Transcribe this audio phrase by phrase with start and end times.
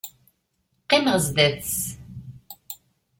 [0.83, 1.75] Qqimeɣ zdat-s.